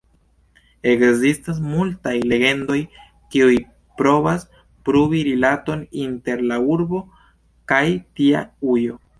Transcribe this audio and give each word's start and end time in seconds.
Ekzistas 0.91 1.59
multaj 1.65 2.13
legendoj, 2.31 2.77
kiuj 3.35 3.59
provas 4.03 4.47
pruvi 4.89 5.23
rilaton 5.31 5.87
inter 6.07 6.45
la 6.53 6.61
urbo 6.77 7.03
kaj 7.75 7.85
tia 8.19 8.47
ujo. 8.77 8.99